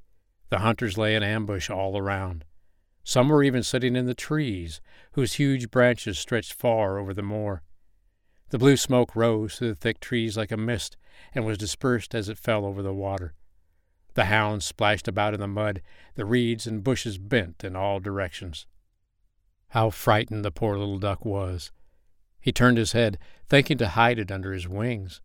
The 0.50 0.60
hunters 0.60 1.00
lay 1.00 1.16
in 1.16 1.24
ambush 1.24 1.72
all 1.72 1.98
around. 1.98 2.46
Some 3.04 3.30
were 3.30 3.42
even 3.42 3.64
sitting 3.64 3.96
in 3.96 4.06
the 4.06 4.14
trees, 4.14 4.82
whose 5.14 5.34
huge 5.34 5.72
branches 5.72 6.20
stretched 6.20 6.54
far 6.54 7.00
over 7.00 7.12
the 7.12 7.24
moor. 7.24 7.64
The 8.52 8.60
blue 8.60 8.78
smoke 8.78 9.16
rose 9.16 9.56
through 9.56 9.70
the 9.70 9.76
thick 9.76 10.00
trees 10.00 10.38
like 10.38 10.52
a 10.52 10.58
mist, 10.58 10.96
and 11.34 11.44
was 11.44 11.58
dispersed 11.58 12.14
as 12.14 12.30
it 12.30 12.38
fell 12.38 12.68
over 12.68 12.84
the 12.84 12.94
water. 12.94 13.34
The 14.14 14.26
hounds 14.26 14.66
splashed 14.66 15.08
about 15.08 15.34
in 15.34 15.40
the 15.40 15.48
mud, 15.48 15.82
the 16.16 16.26
reeds 16.26 16.68
and 16.68 16.84
bushes 16.84 17.18
bent 17.18 17.64
in 17.64 17.76
all 17.76 18.00
directions. 18.00 18.66
How 19.70 19.90
frightened 19.90 20.44
the 20.44 20.52
poor 20.52 20.78
little 20.78 21.00
duck 21.00 21.24
was! 21.24 21.72
He 22.42 22.52
turned 22.52 22.78
his 22.78 22.92
head, 22.92 23.18
thinking 23.48 23.78
to 23.78 23.90
hide 23.90 24.20
it 24.20 24.32
under 24.32 24.52
his 24.52 24.68
wings, 24.68 25.22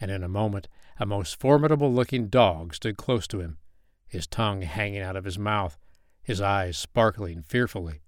and 0.00 0.10
in 0.10 0.24
a 0.24 0.28
moment 0.28 0.66
a 0.98 1.06
most 1.06 1.38
formidable 1.38 1.92
looking 1.92 2.28
dog 2.28 2.74
stood 2.74 2.96
close 2.96 3.26
to 3.28 3.40
him, 3.40 3.58
his 4.06 4.26
tongue 4.26 4.62
hanging 4.62 5.00
out 5.00 5.16
of 5.16 5.24
his 5.24 5.38
mouth, 5.38 5.78
his 6.22 6.40
eyes 6.40 6.76
sparkling 6.76 7.42
fearfully. 7.42 8.00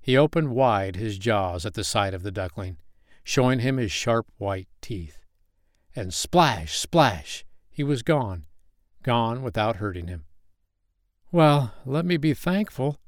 He 0.00 0.16
opened 0.16 0.50
wide 0.50 0.96
his 0.96 1.18
jaws 1.18 1.66
at 1.66 1.74
the 1.74 1.84
sight 1.84 2.14
of 2.14 2.22
the 2.22 2.32
duckling, 2.32 2.78
showing 3.22 3.60
him 3.60 3.76
his 3.76 3.92
sharp 3.92 4.26
white 4.38 4.68
teeth. 4.80 5.24
And 5.94 6.14
splash, 6.14 6.78
splash, 6.78 7.44
he 7.68 7.84
was 7.84 8.02
gone, 8.02 8.46
gone 9.02 9.42
without 9.42 9.76
hurting 9.76 10.08
him. 10.08 10.24
Well, 11.32 11.72
let 11.86 12.04
me 12.04 12.16
be 12.16 12.34
thankful, 12.34 12.98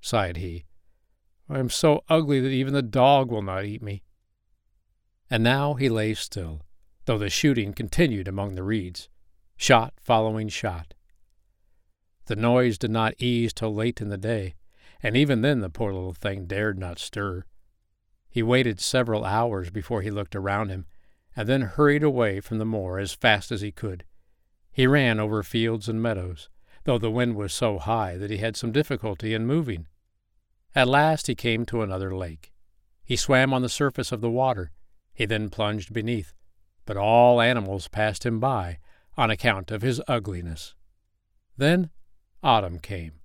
sighed 0.00 0.38
he. 0.38 0.64
I 1.48 1.58
am 1.58 1.68
so 1.68 2.04
ugly 2.08 2.40
that 2.40 2.48
even 2.48 2.72
the 2.72 2.82
dog 2.82 3.30
will 3.30 3.42
not 3.42 3.64
eat 3.64 3.82
me. 3.82 4.02
And 5.30 5.42
now 5.42 5.74
he 5.74 5.88
lay 5.88 6.14
still, 6.14 6.62
though 7.04 7.18
the 7.18 7.28
shooting 7.28 7.72
continued 7.72 8.28
among 8.28 8.54
the 8.54 8.62
reeds, 8.62 9.08
shot 9.56 9.94
following 10.00 10.48
shot. 10.48 10.94
The 12.26 12.36
noise 12.36 12.78
did 12.78 12.90
not 12.90 13.14
ease 13.18 13.52
till 13.52 13.74
late 13.74 14.00
in 14.00 14.08
the 14.08 14.16
day, 14.16 14.54
and 15.02 15.16
even 15.16 15.42
then 15.42 15.60
the 15.60 15.70
poor 15.70 15.92
little 15.92 16.14
thing 16.14 16.46
dared 16.46 16.78
not 16.78 16.98
stir. 16.98 17.44
He 18.28 18.42
waited 18.42 18.80
several 18.80 19.24
hours 19.24 19.70
before 19.70 20.02
he 20.02 20.10
looked 20.10 20.36
around 20.36 20.68
him, 20.68 20.86
and 21.36 21.48
then 21.48 21.62
hurried 21.62 22.02
away 22.02 22.40
from 22.40 22.58
the 22.58 22.64
moor 22.64 22.98
as 22.98 23.12
fast 23.12 23.50
as 23.50 23.60
he 23.60 23.72
could. 23.72 24.04
He 24.72 24.86
ran 24.86 25.18
over 25.18 25.42
fields 25.42 25.88
and 25.88 26.02
meadows, 26.02 26.48
though 26.84 26.98
the 26.98 27.10
wind 27.10 27.36
was 27.36 27.52
so 27.52 27.78
high 27.78 28.16
that 28.16 28.30
he 28.30 28.38
had 28.38 28.56
some 28.56 28.72
difficulty 28.72 29.34
in 29.34 29.46
moving. 29.46 29.86
At 30.74 30.88
last 30.88 31.26
he 31.26 31.34
came 31.34 31.66
to 31.66 31.82
another 31.82 32.14
lake. 32.14 32.52
He 33.04 33.16
swam 33.16 33.52
on 33.52 33.62
the 33.62 33.68
surface 33.68 34.12
of 34.12 34.20
the 34.20 34.30
water. 34.30 34.70
He 35.12 35.26
then 35.26 35.50
plunged 35.50 35.92
beneath, 35.92 36.32
but 36.86 36.96
all 36.96 37.40
animals 37.40 37.88
passed 37.88 38.24
him 38.24 38.38
by 38.38 38.78
on 39.16 39.30
account 39.30 39.70
of 39.70 39.82
his 39.82 40.00
ugliness. 40.06 40.74
Then 41.56 41.90
autumn 42.42 42.78
came. 42.78 43.20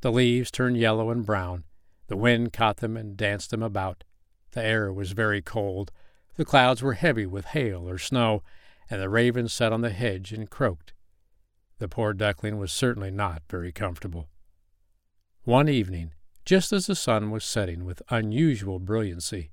The 0.00 0.12
leaves 0.12 0.50
turned 0.50 0.76
yellow 0.76 1.10
and 1.10 1.24
brown. 1.24 1.64
The 2.08 2.16
wind 2.16 2.52
caught 2.52 2.78
them 2.78 2.96
and 2.96 3.16
danced 3.16 3.50
them 3.50 3.62
about. 3.62 4.04
The 4.52 4.62
air 4.62 4.92
was 4.92 5.12
very 5.12 5.40
cold. 5.40 5.92
The 6.34 6.44
clouds 6.44 6.82
were 6.82 6.94
heavy 6.94 7.26
with 7.26 7.46
hail 7.46 7.88
or 7.88 7.98
snow, 7.98 8.42
and 8.90 9.00
the 9.00 9.08
raven 9.08 9.48
sat 9.48 9.72
on 9.72 9.80
the 9.80 9.90
hedge 9.90 10.32
and 10.32 10.50
croaked. 10.50 10.92
The 11.78 11.88
poor 11.88 12.12
duckling 12.12 12.58
was 12.58 12.72
certainly 12.72 13.10
not 13.10 13.42
very 13.48 13.72
comfortable. 13.72 14.28
One 15.44 15.68
evening, 15.68 16.12
just 16.44 16.72
as 16.72 16.86
the 16.86 16.94
sun 16.94 17.30
was 17.30 17.44
setting 17.44 17.84
with 17.84 18.02
unusual 18.10 18.78
brilliancy, 18.78 19.52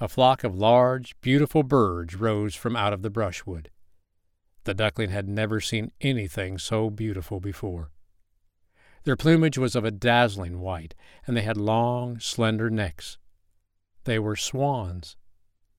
a 0.00 0.08
flock 0.08 0.42
of 0.42 0.54
large, 0.54 1.18
beautiful 1.20 1.62
birds 1.62 2.16
rose 2.16 2.56
from 2.56 2.74
out 2.74 2.92
of 2.92 3.02
the 3.02 3.10
brushwood. 3.10 3.70
The 4.64 4.74
duckling 4.74 5.10
had 5.10 5.28
never 5.28 5.60
seen 5.60 5.92
anything 6.00 6.58
so 6.58 6.90
beautiful 6.90 7.40
before. 7.40 7.90
Their 9.04 9.16
plumage 9.16 9.58
was 9.58 9.74
of 9.74 9.84
a 9.84 9.90
dazzling 9.90 10.60
white, 10.60 10.94
and 11.26 11.36
they 11.36 11.42
had 11.42 11.56
long, 11.56 12.20
slender 12.20 12.70
necks. 12.70 13.18
They 14.04 14.18
were 14.18 14.36
swans. 14.36 15.16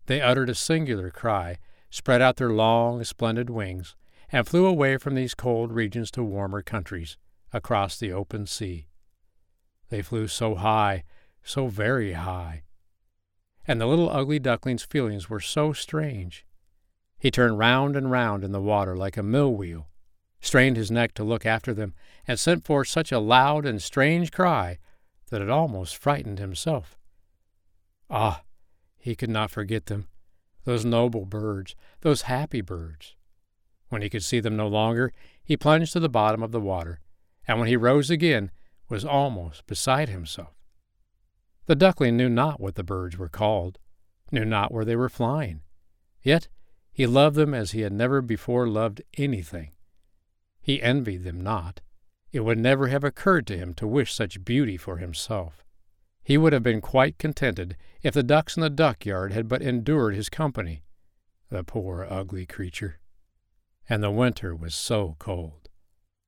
They 0.05 0.21
uttered 0.21 0.49
a 0.49 0.55
singular 0.55 1.09
cry, 1.09 1.59
spread 1.93 2.23
out 2.23 2.37
their 2.37 2.49
long, 2.49 3.03
splendid 3.03 3.51
wings, 3.51 3.95
and 4.31 4.47
flew 4.47 4.65
away 4.65 4.97
from 4.97 5.13
these 5.13 5.35
cold 5.35 5.71
regions 5.71 6.09
to 6.09 6.23
warmer 6.23 6.63
countries, 6.63 7.17
across 7.53 7.99
the 7.99 8.11
open 8.11 8.47
sea. 8.47 8.87
They 9.89 10.01
flew 10.01 10.27
so 10.27 10.55
high, 10.55 11.03
so 11.43 11.67
very 11.67 12.13
high. 12.13 12.63
And 13.67 13.79
the 13.79 13.85
little 13.85 14.09
ugly 14.09 14.39
duckling's 14.39 14.81
feelings 14.81 15.29
were 15.29 15.39
so 15.39 15.71
strange. 15.71 16.47
He 17.19 17.29
turned 17.29 17.59
round 17.59 17.95
and 17.95 18.09
round 18.09 18.43
in 18.43 18.53
the 18.53 18.59
water 18.59 18.97
like 18.97 19.15
a 19.15 19.21
mill 19.21 19.53
wheel, 19.53 19.87
strained 20.41 20.77
his 20.77 20.89
neck 20.89 21.13
to 21.13 21.23
look 21.23 21.45
after 21.45 21.75
them, 21.75 21.93
and 22.27 22.39
sent 22.39 22.65
forth 22.65 22.87
such 22.87 23.11
a 23.11 23.19
loud 23.19 23.67
and 23.67 23.79
strange 23.79 24.31
cry 24.31 24.79
that 25.29 25.43
it 25.43 25.49
almost 25.51 25.95
frightened 25.95 26.39
himself. 26.39 26.97
Ah, 28.09 28.41
he 28.97 29.15
could 29.15 29.29
not 29.29 29.51
forget 29.51 29.85
them, 29.85 30.07
those 30.65 30.85
noble 30.85 31.25
birds, 31.25 31.75
those 32.01 32.23
happy 32.23 32.61
birds. 32.61 33.15
When 33.89 34.01
he 34.01 34.09
could 34.09 34.23
see 34.23 34.39
them 34.39 34.55
no 34.55 34.67
longer, 34.67 35.11
he 35.43 35.57
plunged 35.57 35.93
to 35.93 35.99
the 35.99 36.09
bottom 36.09 36.41
of 36.41 36.51
the 36.51 36.61
water, 36.61 36.99
and 37.47 37.59
when 37.59 37.67
he 37.67 37.75
rose 37.75 38.09
again, 38.09 38.51
was 38.89 39.05
almost 39.05 39.65
beside 39.67 40.09
himself. 40.09 40.53
The 41.65 41.75
duckling 41.75 42.17
knew 42.17 42.29
not 42.29 42.59
what 42.59 42.75
the 42.75 42.83
birds 42.83 43.17
were 43.17 43.29
called, 43.29 43.79
knew 44.31 44.45
not 44.45 44.71
where 44.71 44.85
they 44.85 44.95
were 44.95 45.09
flying. 45.09 45.61
Yet 46.21 46.47
he 46.91 47.07
loved 47.07 47.35
them 47.35 47.53
as 47.53 47.71
he 47.71 47.81
had 47.81 47.93
never 47.93 48.21
before 48.21 48.67
loved 48.67 49.01
anything. 49.17 49.71
He 50.61 50.81
envied 50.81 51.23
them 51.23 51.41
not. 51.41 51.81
It 52.31 52.41
would 52.41 52.57
never 52.57 52.87
have 52.87 53.03
occurred 53.03 53.47
to 53.47 53.57
him 53.57 53.73
to 53.75 53.87
wish 53.87 54.13
such 54.13 54.45
beauty 54.45 54.77
for 54.77 54.97
himself. 54.97 55.63
He 56.23 56.37
would 56.37 56.53
have 56.53 56.63
been 56.63 56.79
quite 56.79 57.17
contented 57.17 57.75
if 58.01 58.13
the 58.13 58.23
ducks 58.23 58.55
in 58.55 58.61
the 58.61 58.69
duck 58.69 59.05
yard 59.05 59.33
had 59.33 59.49
but 59.49 59.61
endured 59.61 60.15
his 60.15 60.29
company. 60.29 60.83
The 61.49 61.63
poor 61.63 62.07
ugly 62.09 62.45
creature. 62.45 62.99
And 63.89 64.01
the 64.01 64.11
winter 64.11 64.55
was 64.55 64.73
so 64.73 65.17
cold. 65.19 65.69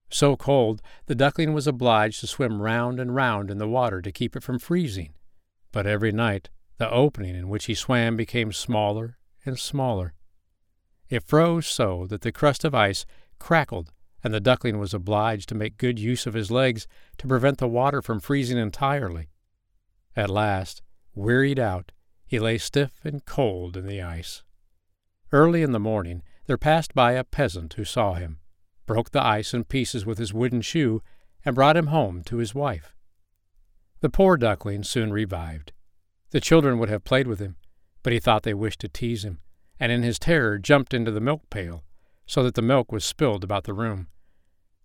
So 0.09 0.35
cold, 0.35 0.81
the 1.05 1.15
duckling 1.15 1.53
was 1.53 1.65
obliged 1.65 2.19
to 2.19 2.27
swim 2.27 2.61
round 2.61 2.99
and 2.99 3.15
round 3.15 3.49
in 3.49 3.57
the 3.57 3.67
water 3.67 4.01
to 4.01 4.11
keep 4.11 4.35
it 4.35 4.43
from 4.43 4.59
freezing. 4.59 5.13
But 5.71 5.87
every 5.87 6.11
night 6.11 6.49
the 6.77 6.91
opening 6.91 7.35
in 7.35 7.47
which 7.47 7.65
he 7.65 7.73
swam 7.73 8.17
became 8.17 8.51
smaller 8.51 9.17
and 9.45 9.57
smaller. 9.57 10.13
It 11.07 11.23
froze 11.23 11.67
so 11.67 12.05
that 12.07 12.21
the 12.21 12.31
crust 12.31 12.65
of 12.65 12.75
ice 12.75 13.05
crackled 13.39 13.91
and 14.23 14.33
the 14.33 14.39
duckling 14.41 14.79
was 14.79 14.93
obliged 14.93 15.47
to 15.49 15.55
make 15.55 15.77
good 15.77 15.99
use 15.99 16.25
of 16.25 16.33
his 16.33 16.51
legs 16.51 16.87
to 17.17 17.27
prevent 17.27 17.59
the 17.59 17.67
water 17.67 18.01
from 18.01 18.19
freezing 18.19 18.57
entirely. 18.57 19.29
At 20.15 20.29
last, 20.29 20.81
wearied 21.13 21.59
out, 21.59 21.91
he 22.25 22.39
lay 22.39 22.57
stiff 22.57 23.03
and 23.03 23.25
cold 23.25 23.75
in 23.75 23.85
the 23.85 24.01
ice. 24.01 24.43
Early 25.31 25.61
in 25.61 25.71
the 25.71 25.79
morning 25.79 26.23
there 26.45 26.57
passed 26.57 26.93
by 26.93 27.13
a 27.13 27.23
peasant 27.23 27.73
who 27.73 27.85
saw 27.85 28.13
him, 28.13 28.39
broke 28.85 29.11
the 29.11 29.23
ice 29.23 29.53
in 29.53 29.63
pieces 29.63 30.05
with 30.05 30.17
his 30.17 30.33
wooden 30.33 30.61
shoe, 30.61 31.01
and 31.43 31.55
brought 31.55 31.77
him 31.77 31.87
home 31.87 32.23
to 32.23 32.37
his 32.37 32.55
wife. 32.55 32.95
The 34.01 34.09
poor 34.09 34.37
duckling 34.37 34.83
soon 34.83 35.11
revived. 35.11 35.71
The 36.31 36.41
children 36.41 36.79
would 36.79 36.89
have 36.89 37.03
played 37.03 37.27
with 37.27 37.39
him, 37.39 37.55
but 38.03 38.13
he 38.13 38.19
thought 38.19 38.43
they 38.43 38.53
wished 38.53 38.81
to 38.81 38.89
tease 38.89 39.25
him, 39.25 39.39
and 39.79 39.91
in 39.91 40.03
his 40.03 40.19
terror 40.19 40.57
jumped 40.57 40.93
into 40.93 41.11
the 41.11 41.19
milk 41.19 41.49
pail, 41.49 41.83
so 42.25 42.43
that 42.43 42.55
the 42.55 42.61
milk 42.61 42.91
was 42.91 43.03
spilled 43.05 43.43
about 43.43 43.63
the 43.63 43.73
room. 43.73 44.07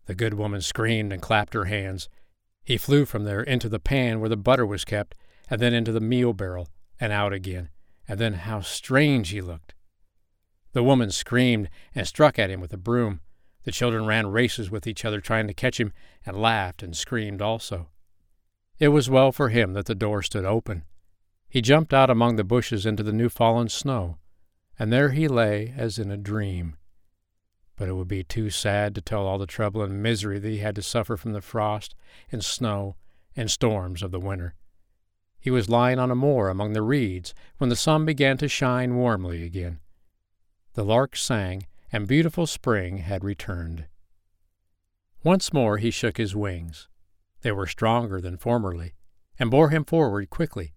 The 0.06 0.14
good 0.14 0.34
woman 0.34 0.60
screamed 0.60 1.12
and 1.12 1.22
clapped 1.22 1.54
her 1.54 1.66
hands. 1.66 2.08
He 2.64 2.76
flew 2.76 3.04
from 3.04 3.24
there 3.24 3.42
into 3.42 3.68
the 3.68 3.80
pan 3.80 4.20
where 4.20 4.28
the 4.28 4.36
butter 4.36 4.66
was 4.66 4.84
kept, 4.84 5.14
and 5.48 5.60
then 5.60 5.74
into 5.74 5.92
the 5.92 6.00
meal 6.00 6.32
barrel, 6.32 6.68
and 7.00 7.12
out 7.12 7.32
again, 7.32 7.70
and 8.06 8.20
then 8.20 8.34
how 8.34 8.60
strange 8.60 9.30
he 9.30 9.40
looked! 9.40 9.74
The 10.72 10.82
woman 10.82 11.10
screamed 11.10 11.68
and 11.94 12.06
struck 12.06 12.38
at 12.38 12.50
him 12.50 12.60
with 12.60 12.72
a 12.72 12.76
broom. 12.76 13.20
The 13.64 13.72
children 13.72 14.06
ran 14.06 14.28
races 14.28 14.70
with 14.70 14.86
each 14.86 15.04
other 15.04 15.20
trying 15.20 15.46
to 15.48 15.54
catch 15.54 15.80
him, 15.80 15.92
and 16.24 16.40
laughed 16.40 16.82
and 16.82 16.96
screamed 16.96 17.42
also. 17.42 17.88
It 18.78 18.88
was 18.88 19.10
well 19.10 19.32
for 19.32 19.48
him 19.48 19.72
that 19.74 19.86
the 19.86 19.94
door 19.94 20.22
stood 20.22 20.44
open. 20.44 20.84
He 21.48 21.60
jumped 21.60 21.92
out 21.92 22.08
among 22.08 22.36
the 22.36 22.44
bushes 22.44 22.86
into 22.86 23.02
the 23.02 23.12
new 23.12 23.28
fallen 23.28 23.68
snow, 23.68 24.18
and 24.78 24.92
there 24.92 25.10
he 25.10 25.28
lay 25.28 25.74
as 25.76 25.98
in 25.98 26.10
a 26.10 26.16
dream 26.16 26.76
but 27.80 27.88
it 27.88 27.94
would 27.94 28.06
be 28.06 28.22
too 28.22 28.50
sad 28.50 28.94
to 28.94 29.00
tell 29.00 29.26
all 29.26 29.38
the 29.38 29.46
trouble 29.46 29.80
and 29.80 30.02
misery 30.02 30.38
that 30.38 30.50
he 30.50 30.58
had 30.58 30.74
to 30.74 30.82
suffer 30.82 31.16
from 31.16 31.32
the 31.32 31.40
frost 31.40 31.94
and 32.30 32.44
snow 32.44 32.94
and 33.34 33.50
storms 33.50 34.02
of 34.02 34.10
the 34.10 34.20
winter. 34.20 34.54
He 35.40 35.50
was 35.50 35.70
lying 35.70 35.98
on 35.98 36.10
a 36.10 36.14
moor 36.14 36.50
among 36.50 36.74
the 36.74 36.82
reeds 36.82 37.32
when 37.56 37.70
the 37.70 37.74
sun 37.74 38.04
began 38.04 38.36
to 38.36 38.48
shine 38.48 38.96
warmly 38.96 39.42
again. 39.42 39.80
The 40.74 40.84
lark 40.84 41.16
sang, 41.16 41.68
and 41.90 42.06
beautiful 42.06 42.46
spring 42.46 42.98
had 42.98 43.24
returned. 43.24 43.86
Once 45.24 45.50
more 45.50 45.78
he 45.78 45.90
shook 45.90 46.18
his 46.18 46.36
wings. 46.36 46.86
They 47.40 47.50
were 47.50 47.66
stronger 47.66 48.20
than 48.20 48.36
formerly, 48.36 48.92
and 49.38 49.50
bore 49.50 49.70
him 49.70 49.86
forward 49.86 50.28
quickly, 50.28 50.74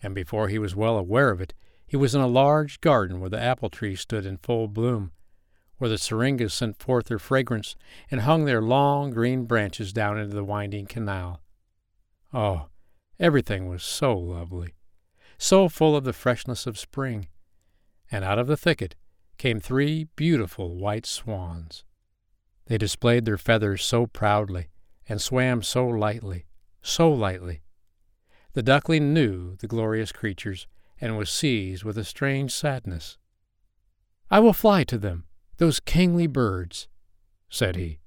and 0.00 0.14
before 0.14 0.46
he 0.46 0.60
was 0.60 0.76
well 0.76 0.96
aware 0.96 1.30
of 1.30 1.40
it, 1.40 1.54
he 1.88 1.96
was 1.96 2.14
in 2.14 2.20
a 2.20 2.28
large 2.28 2.80
garden 2.80 3.18
where 3.18 3.30
the 3.30 3.42
apple 3.42 3.68
trees 3.68 4.00
stood 4.00 4.24
in 4.24 4.36
full 4.36 4.68
bloom 4.68 5.10
where 5.78 5.90
the 5.90 5.98
syringas 5.98 6.52
sent 6.52 6.78
forth 6.78 7.06
their 7.06 7.18
fragrance 7.18 7.76
and 8.10 8.22
hung 8.22 8.44
their 8.44 8.62
long 8.62 9.10
green 9.10 9.44
branches 9.44 9.92
down 9.92 10.18
into 10.18 10.34
the 10.34 10.44
winding 10.44 10.86
canal. 10.86 11.40
Oh, 12.32 12.68
everything 13.18 13.68
was 13.68 13.82
so 13.82 14.16
lovely, 14.16 14.74
so 15.38 15.68
full 15.68 15.96
of 15.96 16.04
the 16.04 16.12
freshness 16.12 16.66
of 16.66 16.78
spring. 16.78 17.28
And 18.10 18.24
out 18.24 18.38
of 18.38 18.46
the 18.46 18.56
thicket 18.56 18.94
came 19.38 19.60
three 19.60 20.08
beautiful 20.16 20.76
white 20.76 21.06
swans. 21.06 21.84
They 22.66 22.78
displayed 22.78 23.24
their 23.24 23.38
feathers 23.38 23.84
so 23.84 24.06
proudly 24.06 24.68
and 25.08 25.20
swam 25.20 25.62
so 25.62 25.86
lightly, 25.86 26.46
so 26.82 27.12
lightly. 27.12 27.62
The 28.54 28.62
duckling 28.62 29.12
knew 29.12 29.56
the 29.56 29.66
glorious 29.66 30.12
creatures 30.12 30.66
and 31.00 31.18
was 31.18 31.30
seized 31.30 31.84
with 31.84 31.98
a 31.98 32.04
strange 32.04 32.52
sadness. 32.52 33.18
I 34.30 34.40
will 34.40 34.52
fly 34.52 34.82
to 34.84 34.98
them, 34.98 35.24
Those 35.58 35.80
kingly 35.80 36.26
birds, 36.26 36.88
said 37.48 37.76
he. 37.76 38.00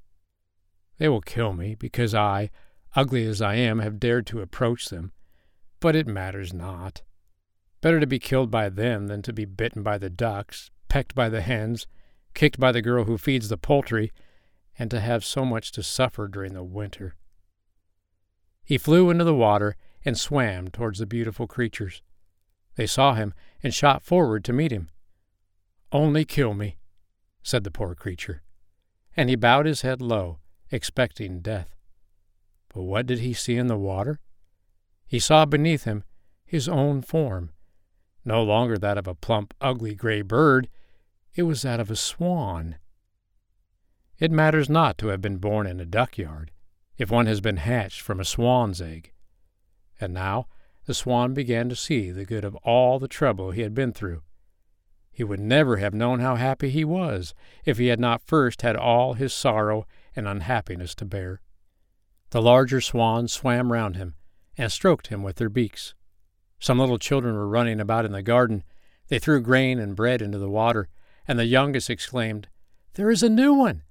They 0.98 1.10
will 1.10 1.22
kill 1.22 1.54
me 1.54 1.76
because 1.76 2.14
I, 2.14 2.52
ugly 2.96 3.26
as 3.26 3.42
I 3.42 3.56
am, 3.56 3.80
have 3.80 4.00
dared 4.00 4.28
to 4.28 4.42
approach 4.42 4.90
them. 4.90 5.12
But 5.80 5.96
it 5.96 6.08
matters 6.08 6.54
not. 6.54 7.02
Better 7.82 8.00
to 8.00 8.08
be 8.08 8.20
killed 8.20 8.52
by 8.52 8.70
them 8.70 9.08
than 9.08 9.22
to 9.22 9.34
be 9.34 9.46
bitten 9.46 9.82
by 9.82 9.98
the 9.98 10.10
ducks, 10.10 10.70
pecked 10.90 11.16
by 11.16 11.30
the 11.30 11.42
hens, 11.42 11.88
kicked 12.34 12.60
by 12.60 12.72
the 12.72 12.82
girl 12.82 13.06
who 13.06 13.18
feeds 13.18 13.50
the 13.50 13.58
poultry, 13.58 14.12
and 14.78 14.92
to 14.92 15.00
have 15.00 15.24
so 15.24 15.46
much 15.46 15.72
to 15.72 15.84
suffer 15.84 16.28
during 16.28 16.54
the 16.54 16.64
winter. 16.64 17.16
He 18.64 18.78
flew 18.78 19.10
into 19.10 19.24
the 19.24 19.34
water 19.34 19.76
and 20.06 20.18
swam 20.18 20.68
towards 20.68 21.00
the 21.00 21.06
beautiful 21.06 21.48
creatures. 21.48 22.02
They 22.76 22.88
saw 22.88 23.14
him 23.14 23.34
and 23.64 23.74
shot 23.74 24.04
forward 24.04 24.44
to 24.46 24.54
meet 24.54 24.72
him. 24.72 24.90
Only 25.92 26.24
kill 26.24 26.54
me, 26.54 26.78
said 27.44 27.64
the 27.64 27.72
poor 27.72 27.96
creature, 27.96 28.42
and 29.16 29.30
he 29.30 29.36
bowed 29.36 29.66
his 29.66 29.82
head 29.82 30.02
low, 30.02 30.40
expecting 30.72 31.40
death. 31.40 31.76
But 32.74 32.84
what 32.84 33.06
did 33.06 33.20
he 33.20 33.34
see 33.34 33.56
in 33.58 33.68
the 33.68 33.78
water? 33.78 34.20
He 35.08 35.20
saw 35.20 35.46
beneath 35.46 35.86
him 35.86 36.04
his 36.46 36.68
own 36.68 37.02
form, 37.02 37.52
no 38.26 38.44
longer 38.44 38.78
that 38.78 38.98
of 38.98 39.08
a 39.08 39.16
plump, 39.16 39.54
ugly 39.62 39.96
gray 39.96 40.22
bird, 40.22 40.70
it 41.36 41.44
was 41.44 41.62
that 41.62 41.80
of 41.80 41.90
a 41.90 41.96
swan. 41.96 42.78
It 44.18 44.32
matters 44.32 44.70
not 44.70 44.98
to 44.98 45.08
have 45.08 45.22
been 45.22 45.38
born 45.38 45.66
in 45.66 45.80
a 45.80 45.86
duck 45.86 46.18
yard, 46.18 46.52
if 46.98 47.10
one 47.10 47.28
has 47.28 47.40
been 47.40 47.58
hatched 47.58 48.02
from 48.02 48.20
a 48.20 48.26
swan's 48.26 48.82
egg. 48.82 49.14
And 50.02 50.14
now 50.14 50.48
the 50.86 50.94
swan 50.94 51.34
began 51.34 51.70
to 51.70 51.76
see 51.76 52.12
the 52.12 52.26
good 52.26 52.44
of 52.44 52.56
all 52.58 53.00
the 53.00 53.08
trouble 53.08 53.52
he 53.52 53.62
had 53.62 53.74
been 53.74 53.94
through. 53.94 54.24
He 55.20 55.26
would 55.26 55.42
never 55.42 55.76
have 55.76 55.94
known 55.94 56.22
how 56.22 56.38
happy 56.38 56.70
he 56.70 56.86
was 56.86 57.34
if 57.66 57.78
he 57.78 57.88
had 57.88 58.00
not 58.00 58.22
first 58.22 58.62
had 58.62 58.78
all 58.78 59.16
his 59.16 59.34
sorrow 59.34 59.86
and 60.16 60.26
unhappiness 60.26 60.96
to 60.96 61.04
bear. 61.04 61.42
The 62.30 62.42
larger 62.42 62.80
swans 62.80 63.34
swam 63.34 63.74
round 63.74 63.98
him 63.98 64.16
and 64.58 64.72
stroked 64.72 65.08
him 65.08 65.22
with 65.22 65.36
their 65.36 65.50
beaks. 65.50 65.94
Some 66.58 66.80
little 66.80 66.98
children 66.98 67.36
were 67.36 67.50
running 67.50 67.82
about 67.82 68.06
in 68.06 68.14
the 68.14 68.22
garden. 68.22 68.64
They 69.10 69.20
threw 69.20 69.42
grain 69.42 69.78
and 69.78 69.94
bread 69.94 70.22
into 70.22 70.38
the 70.38 70.50
water, 70.50 70.88
and 71.28 71.38
the 71.38 71.44
youngest 71.44 71.90
exclaimed, 71.90 72.48
There 72.94 73.12
is 73.12 73.22
a 73.22 73.28
new 73.28 73.54
one! 73.54 73.84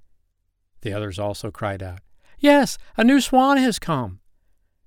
The 0.81 0.95
others 0.95 1.19
also 1.19 1.51
cried 1.51 1.83
out, 1.83 2.01
Yes, 2.39 2.79
a 2.97 3.05
new 3.05 3.21
swan 3.21 3.59
has 3.59 3.79
come! 3.79 4.21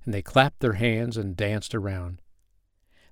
And 0.06 0.12
they 0.12 0.24
clapped 0.24 0.60
their 0.60 0.74
hands 0.74 1.18
and 1.18 1.38
danced 1.38 1.76
around. 1.76 2.20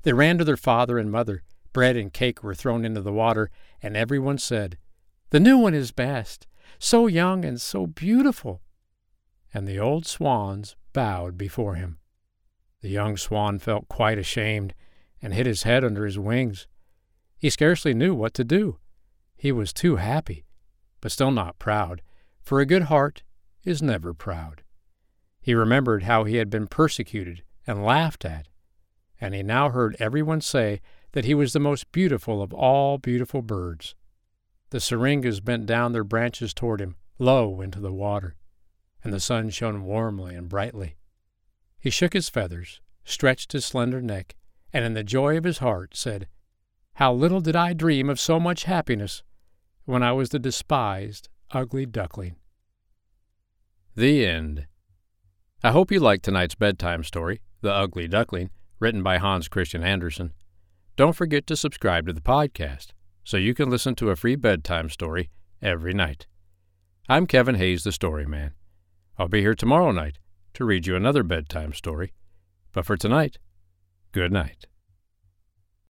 They 0.02 0.14
ran 0.14 0.40
to 0.40 0.44
their 0.44 0.58
father 0.58 0.98
and 0.98 1.12
mother. 1.12 1.44
Bread 1.74 1.96
and 1.96 2.12
cake 2.12 2.44
were 2.44 2.56
thrown 2.56 2.84
into 2.84 3.02
the 3.02 3.14
water, 3.14 3.52
and 3.82 3.96
everyone 3.96 4.38
said, 4.38 4.78
The 5.30 5.40
new 5.40 5.58
one 5.58 5.74
is 5.74 5.92
best, 5.92 6.48
so 6.80 7.08
young 7.08 7.46
and 7.46 7.62
so 7.62 7.88
beautiful. 7.88 8.62
And 9.54 9.68
the 9.68 9.80
old 9.80 10.06
swans 10.06 10.76
bowed 10.94 11.38
before 11.38 11.76
him. 11.76 12.00
The 12.82 12.90
young 12.90 13.18
swan 13.18 13.60
felt 13.60 13.90
quite 13.90 14.18
ashamed 14.18 14.74
and 15.22 15.34
hid 15.34 15.46
his 15.46 15.64
head 15.64 15.84
under 15.84 16.06
his 16.06 16.18
wings. 16.18 16.68
He 17.38 17.50
scarcely 17.50 17.94
knew 17.94 18.14
what 18.14 18.34
to 18.36 18.44
do. 18.44 18.80
He 19.36 19.52
was 19.52 19.74
too 19.74 19.98
happy, 19.98 20.46
but 21.02 21.12
still 21.12 21.32
not 21.32 21.60
proud, 21.60 22.02
for 22.42 22.60
a 22.60 22.66
good 22.66 22.84
heart 22.84 23.24
is 23.64 23.82
never 23.82 24.14
proud. 24.14 24.64
He 25.42 25.54
remembered 25.54 26.04
how 26.04 26.24
he 26.24 26.38
had 26.38 26.50
been 26.50 26.68
persecuted 26.68 27.44
and 27.66 27.84
laughed 27.84 28.26
at, 28.26 28.48
and 29.22 29.34
he 29.34 29.44
now 29.44 29.70
heard 29.70 29.96
everyone 30.00 30.42
say 30.42 30.82
that 31.12 31.26
he 31.26 31.34
was 31.34 31.54
the 31.54 31.60
most 31.60 31.92
beautiful 31.92 32.42
of 32.42 32.54
all 32.54 32.98
beautiful 32.98 33.42
birds. 33.42 33.96
The 34.70 34.80
syringas 34.80 35.44
bent 35.44 35.66
down 35.66 35.92
their 35.92 36.04
branches 36.04 36.54
toward 36.54 36.82
him, 36.82 36.96
low 37.18 37.62
into 37.62 37.80
the 37.80 37.94
water, 37.94 38.36
and 39.04 39.14
the 39.14 39.20
sun 39.20 39.50
shone 39.50 39.84
warmly 39.84 40.36
and 40.36 40.48
brightly. 40.48 40.96
He 41.80 41.90
shook 41.90 42.14
his 42.14 42.30
feathers, 42.30 42.82
stretched 43.04 43.54
his 43.54 43.66
slender 43.66 44.02
neck, 44.02 44.36
and 44.72 44.86
in 44.86 44.94
the 44.94 45.04
joy 45.04 45.38
of 45.38 45.44
his 45.44 45.60
heart 45.60 45.96
said, 45.96 46.28
How 46.96 47.14
little 47.14 47.42
did 47.42 47.56
I 47.56 47.74
dream 47.74 48.10
of 48.10 48.20
so 48.20 48.40
much 48.40 48.66
happiness 48.66 49.24
when 49.90 50.04
I 50.04 50.12
was 50.12 50.30
the 50.30 50.38
despised, 50.38 51.30
ugly 51.50 51.88
duckling. 51.88 52.36
The 53.96 54.24
End. 54.24 54.68
I 55.64 55.72
hope 55.72 55.92
you 55.92 56.00
liked 56.00 56.26
tonight's 56.26 56.54
bedtime 56.54 57.04
story, 57.04 57.42
The 57.62 57.74
Ugly 57.74 58.08
Duckling, 58.08 58.52
written 58.80 59.02
by 59.02 59.18
Hans 59.18 59.48
Christian 59.48 59.84
Andersen. 59.84 60.34
Don't 61.00 61.16
forget 61.16 61.48
to 61.48 61.56
subscribe 61.56 62.08
to 62.08 62.12
the 62.12 62.20
podcast 62.20 62.88
so 63.24 63.38
you 63.38 63.54
can 63.54 63.70
listen 63.70 63.96
to 63.96 64.10
a 64.10 64.18
free 64.18 64.36
bedtime 64.36 64.90
story 64.90 65.30
every 65.62 65.94
night. 65.94 66.28
I'm 67.08 67.26
Kevin 67.26 67.56
Hayes, 67.56 67.86
the 67.86 67.94
Story 67.94 68.26
Man. 68.26 68.52
I'll 69.18 69.30
be 69.30 69.40
here 69.40 69.56
tomorrow 69.56 69.92
night 69.94 70.20
to 70.56 70.66
read 70.66 70.86
you 70.86 70.98
another 70.98 71.24
bedtime 71.24 71.74
story. 71.74 72.12
But 72.74 72.86
for 72.86 72.98
tonight, 72.98 73.38
good 74.12 74.34
night. 74.34 74.66